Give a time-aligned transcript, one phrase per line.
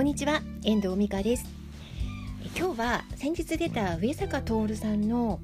[0.00, 1.44] こんにちは遠藤美香です。
[2.56, 5.40] 今日は先日出た上坂徹さんの、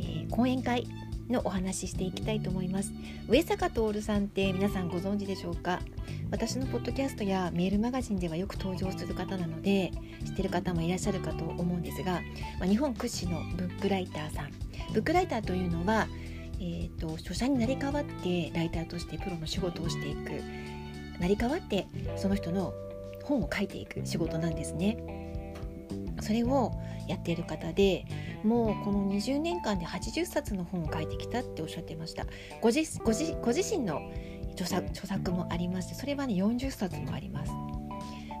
[0.00, 0.88] えー、講演会
[1.30, 2.90] のお話ししていきたいと思います。
[3.28, 5.78] 上坂徹さんって皆さんご存知でしょうか？
[6.32, 9.92] 私のポッドキャストやメールマガジンではよく登場する方なので
[10.24, 12.14] 知ってる方もいらっしゃるかと思うんですが、
[12.58, 14.50] まあ、日本屈指のブックライターさん。
[14.92, 16.08] ブックライターというのは、
[16.58, 20.42] えーと、著者になり代わってライターとしてプロの仕事をしていく。
[21.20, 21.86] 成り代わって
[22.16, 22.74] その人の
[23.32, 24.96] 本を書いていく仕事なんですね。
[26.20, 26.72] それを
[27.08, 28.04] やっている方で
[28.44, 32.26] もうこの20年間で80冊の本を書いてきたっておっしゃってました。
[32.60, 34.00] ご自ご自身の
[34.52, 37.52] 著作著作もありましてそれはね40冊もあります。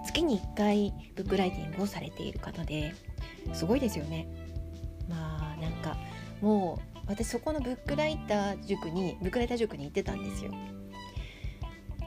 [0.06, 2.92] 月に1回ブックライティングをされている方で
[3.52, 4.28] すごいですよね。
[5.08, 5.96] まあなんか
[6.40, 10.52] もう私そこのブックライター塾にブックライター塾に行ってたんですよ。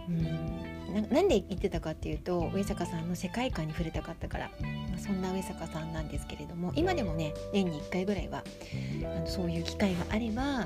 [0.08, 0.65] うん。
[1.02, 4.50] なんで言ってたかっていうと上坂さんの世界観に触れたかったから、
[4.90, 8.44] まあ、そんな上坂さんなんですけれども今でもね年に1回ぐらいは
[9.04, 10.66] あのそういう機会があれば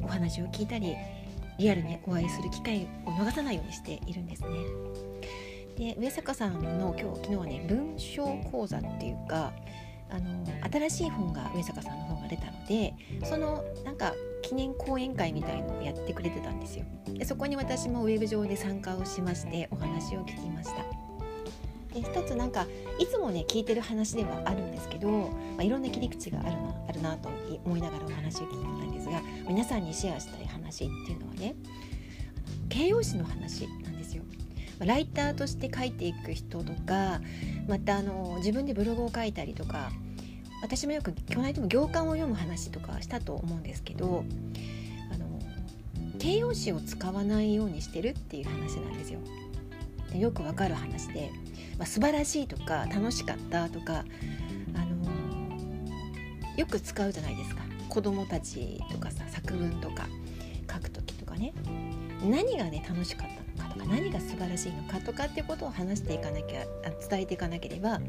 [0.00, 0.94] お話を聞いたり
[1.58, 4.48] リアルにお会いする機会を逃さないようにしているんですね。
[5.76, 9.52] で上坂さんの今日昨日はね文章講座っていうか
[10.10, 14.14] あの新しい本が上坂さんの本が出たのでそのなんか
[14.44, 16.84] 記念講演会みたいのをやってくれてたんですよ。
[17.14, 20.84] でそこに私もウェブ上で参加をしましてお話を聞きました。
[21.94, 22.66] で一つなんか
[22.98, 25.28] いつもね聞いてる話ではあるんですけど、ま
[25.60, 27.30] あ、いろんな切り口があるなあるなと
[27.64, 31.54] 思いながらお話を聞いてたんですが皆さんにシェアしたい話っていうのはね
[32.68, 34.24] 形容詞の話なんですよ。
[34.80, 37.20] ライターとして書いていく人とか
[37.68, 39.90] またあの自分でブログを書いたりとか
[40.64, 44.24] 私もよく去年でも行間を読む話とかしたと思うんですけど
[45.12, 45.38] あの
[46.18, 49.18] 形容詞を使わないようにしてるっていう話なんですよ。
[50.10, 51.30] でよくわかる話で、
[51.76, 54.06] まあ、素晴らしいとか楽しかったとか、
[54.74, 57.60] あのよく使うじゃないですか
[57.90, 60.06] 子供たちとかさ作文とか
[60.72, 61.52] 書く時とかね
[62.24, 66.64] 何がね楽しかったのかとか何が素晴らしいのかとかっていうことを話していかなきゃ
[67.08, 68.00] 伝えていかなければ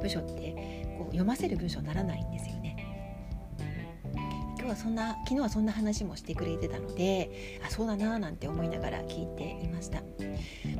[0.00, 2.62] 部署ってこう読ませる文章にならないんですよね。
[4.62, 10.02] 今日はそんな昨日はそんな話もしてくれてたのであそうだなーなんて思いながら聞いていました、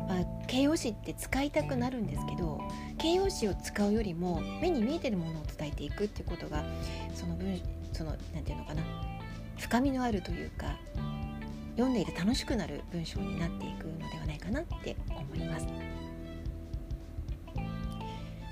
[0.07, 2.61] まあ、形容詞って使いたくなるんですけど
[2.99, 6.65] 形容詞を使うよりも目に見えてるものを伝えていくっていうことが
[7.13, 7.61] その文
[7.93, 8.83] そのなんていうのかな
[9.59, 10.77] 深みのあるというか
[11.73, 15.67] 読んでいて楽しくなる文章になっていくのではないかなって思います。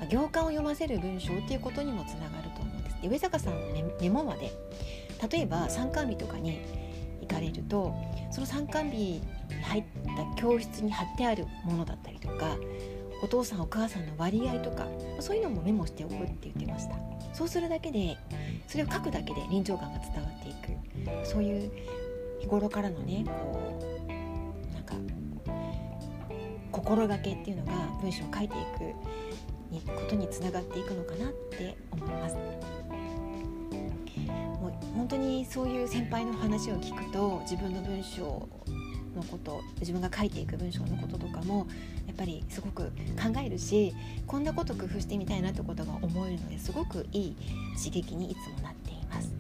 [0.09, 3.03] 行間を読ませる文章っていうことにもつながると思うんです。
[3.03, 3.61] で上坂さんの、
[4.01, 4.53] メモまで
[5.31, 6.61] 例えば参観日とかに
[7.21, 7.95] 行かれると
[8.31, 9.23] その参観日に
[9.63, 9.85] 入っ
[10.35, 12.57] た教室に貼ってあるものだったりとか
[13.23, 14.87] お父さんお母さんの割合とか
[15.21, 16.95] そういうのもメモしておくって言ってました
[17.35, 18.17] そうするだけで
[18.67, 21.71] それを書くだけで臨場感が伝わっていくそういう
[22.41, 23.79] 日頃からのねこ
[24.09, 24.95] うなんか
[26.73, 32.35] 心がけっていうのが文章を書いていくことにつながっていくのかなって思います。
[34.61, 38.49] もう本当にそういう先輩の話を聞くと自分の文章
[39.15, 41.67] のこと自分が書いていく文章のこととかも
[42.07, 43.95] やっぱりすごく考えるし
[44.27, 47.37] こんなこと工夫してみたいなってことが思えるのですごくいい
[47.77, 49.33] 刺激にいつもなっています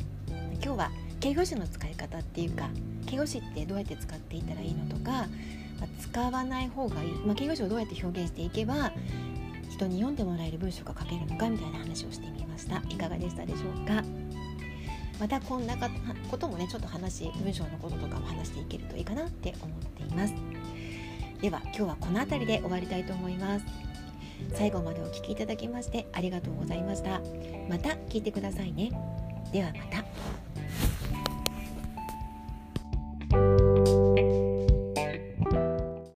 [0.62, 0.90] 今日は
[1.20, 2.68] 形容詞の使い方っていうか
[3.06, 5.26] 形容詞ってどうやって使っていたらいいのとか、ま
[5.82, 8.92] あ、使わない方がいい、まあ、形容詞をどうやって表現していけば
[9.70, 12.82] 人に読んでもらえる文章が書けるのかみたいな話をしてみました。
[12.88, 14.02] いかがでしたでしょうか？
[15.18, 15.76] またこんな
[16.30, 20.34] こともねちょっと話文章のこととかも話していけるといいかなって思っています。
[21.42, 23.64] では今日はこの辺りで終わりたいと思います。
[24.54, 27.20] 最後までお聴きいただきましてありがとうございました。
[27.68, 28.90] また聞いてくださいね。
[29.52, 30.04] ではまた。